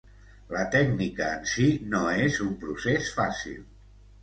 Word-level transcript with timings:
La 0.53 0.61
tècnica 0.75 1.27
en 1.41 1.45
si 1.51 1.67
no 1.93 2.01
és 2.23 2.41
un 2.47 2.51
procés 2.65 3.13
fàcil. 3.21 3.65